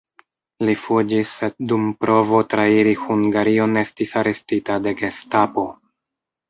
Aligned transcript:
Li 0.69 0.73
fuĝis, 0.83 1.33
sed 1.41 1.57
dum 1.73 1.85
provo 2.05 2.41
trairi 2.55 2.97
Hungarion 3.05 3.81
estis 3.87 4.19
arestita 4.23 4.81
de 4.89 4.97
Gestapo. 5.05 5.73